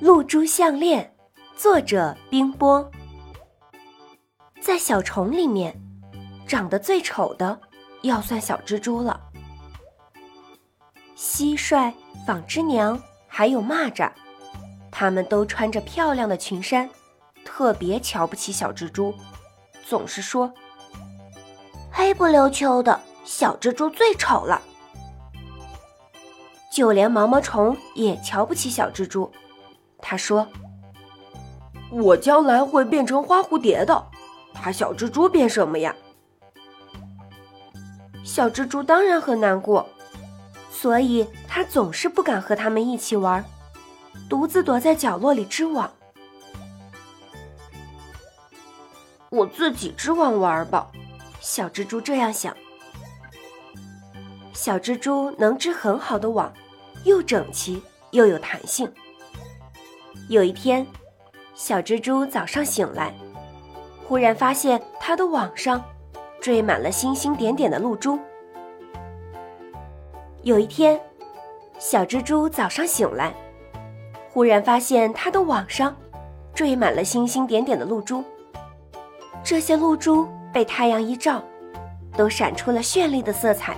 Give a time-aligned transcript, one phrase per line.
[0.00, 1.14] 露珠项链，
[1.54, 2.90] 作者冰波。
[4.58, 5.78] 在小虫里面，
[6.48, 7.60] 长得最丑的
[8.00, 9.20] 要算小蜘蛛了。
[11.14, 11.92] 蟋蟀、
[12.26, 14.10] 纺织娘还有蚂蚱，
[14.90, 16.88] 他们都穿着漂亮的裙衫，
[17.44, 19.14] 特别瞧不起小蜘蛛，
[19.86, 20.50] 总是说
[21.92, 24.62] ：“黑不溜秋的小蜘蛛最丑了。”
[26.72, 29.30] 就连毛毛虫也瞧不起小蜘蛛，
[30.02, 30.46] 他说
[31.90, 34.06] ：“我将来会变成花蝴蝶的。”
[34.52, 35.94] 他小蜘蛛变什么呀？
[38.24, 39.88] 小蜘蛛当然很难过，
[40.70, 43.44] 所以他总是不敢和他们一起玩，
[44.28, 45.90] 独自躲在角落里织网。
[49.30, 50.90] 我自己织网玩吧，
[51.40, 52.54] 小蜘蛛这样想。
[54.52, 56.52] 小蜘蛛能织很好的网，
[57.04, 58.92] 又整齐又有弹性。
[60.28, 60.86] 有一天，
[61.54, 63.12] 小蜘蛛早上醒来。
[64.06, 65.80] 忽然发现它的网上
[66.40, 68.18] 缀满了星星点点的露珠。
[70.42, 71.00] 有一天，
[71.78, 73.32] 小蜘蛛早上醒来，
[74.30, 75.96] 忽然发现它的网上
[76.54, 78.24] 缀满了星星点点的露珠。
[79.44, 81.42] 这些露珠被太阳一照，
[82.16, 83.76] 都闪出了绚丽的色彩，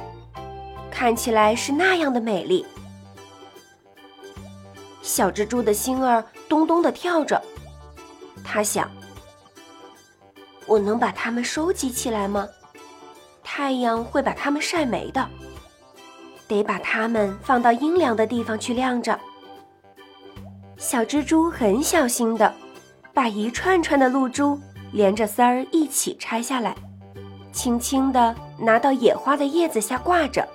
[0.90, 2.64] 看起来是那样的美丽。
[5.02, 7.40] 小蜘蛛的心儿咚咚的跳着，
[8.44, 8.90] 它想。
[10.66, 12.48] 我能把它们收集起来吗？
[13.42, 15.28] 太阳会把它们晒没的，
[16.46, 19.18] 得把它们放到阴凉的地方去晾着。
[20.78, 22.54] 小蜘蛛很小心的
[23.12, 24.58] 把一串串的露珠
[24.92, 26.74] 连着丝儿一起拆下来，
[27.52, 30.48] 轻轻的拿到野花的叶子下挂着。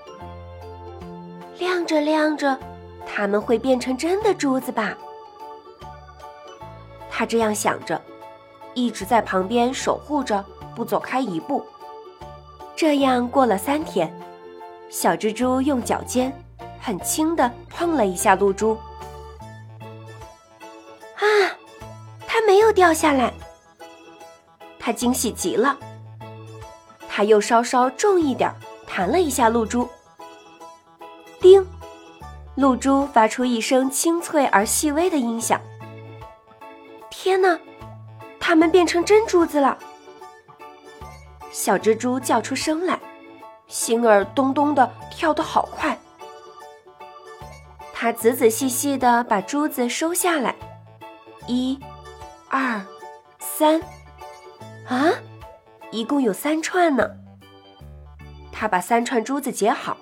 [1.59, 2.57] 晾着晾着，
[3.07, 4.95] 它们会变成真的珠子吧？
[7.09, 7.99] 他这样想着。
[8.73, 11.65] 一直在旁边守护着，不走开一步。
[12.75, 14.15] 这样过了三天，
[14.87, 16.31] 小蜘蛛用脚尖
[16.79, 18.77] 很轻地碰了一下露珠，
[21.15, 21.25] 啊，
[22.27, 23.33] 它没有掉下来。
[24.77, 25.75] 它惊喜极了。
[27.09, 28.53] 它又稍稍重一点
[28.85, 29.89] 弹了一下露珠，
[31.39, 31.65] 叮，
[32.57, 35.61] 露珠发出一声清脆而细微的音响。
[37.11, 37.59] 天哪！
[38.39, 39.77] 它们变成真珠子了，
[41.51, 42.99] 小蜘蛛叫出声来，
[43.67, 45.95] 心儿咚咚的跳得好快。
[47.93, 50.55] 它仔仔细细的把珠子收下来，
[51.45, 51.79] 一、
[52.49, 52.81] 二、
[53.37, 53.79] 三，
[54.87, 55.13] 啊，
[55.91, 57.07] 一共有三串呢。
[58.51, 59.95] 它把三串珠子结好，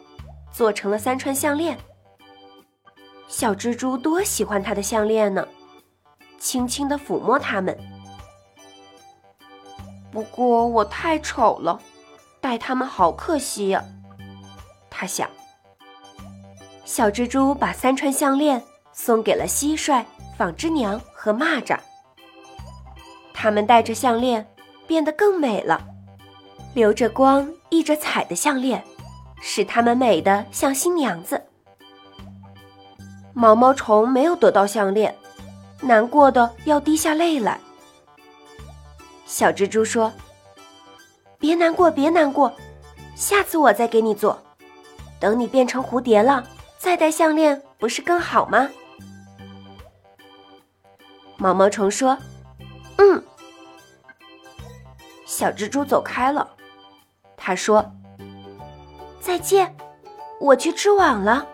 [0.53, 1.77] 做成了三串项链。
[3.27, 5.45] 小蜘蛛多喜欢它的项链呢，
[6.39, 7.77] 轻轻的抚摸它们。
[10.11, 11.79] 不过我太丑了，
[12.39, 13.83] 戴它们好可惜呀。
[14.89, 15.29] 他想。
[16.85, 18.61] 小蜘蛛把三串项链
[18.93, 20.05] 送给了蟋蟀、
[20.37, 21.77] 纺织娘和蚂蚱。
[23.33, 24.47] 它们戴着项链
[24.87, 25.85] 变得更美了，
[26.73, 28.81] 流着光、溢着彩的项链，
[29.41, 31.43] 使它们美得像新娘子。
[33.37, 35.13] 毛毛虫没有得到项链，
[35.81, 37.59] 难过的要滴下泪来。
[39.25, 40.09] 小蜘蛛说
[41.37, 42.53] ：“别难过，别难过，
[43.13, 44.41] 下次我再给你做。
[45.19, 46.47] 等你变成蝴蝶了，
[46.77, 48.69] 再戴项链，不是更好吗？”
[51.35, 52.17] 毛毛虫说
[52.97, 53.21] ：“嗯。”
[55.27, 56.49] 小蜘蛛走开了。
[57.35, 57.85] 他说
[59.19, 59.75] ：“再见，
[60.39, 61.45] 我去织网了。”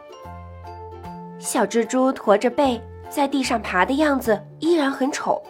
[1.41, 2.79] 小蜘蛛驼着背
[3.09, 5.41] 在地上爬的样子依然很丑。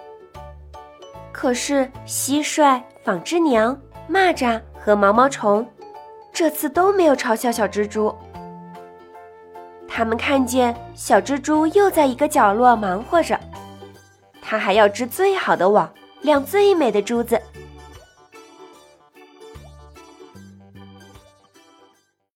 [1.34, 3.78] 可是，蟋蟀、纺织娘、
[4.10, 5.68] 蚂蚱和毛毛虫，
[6.32, 8.16] 这次都没有嘲笑小蜘蛛。
[9.86, 13.38] 他们看见小蜘蛛又在一个角落忙活着，
[14.42, 17.40] 它还要织最好的网，晾最美的珠子。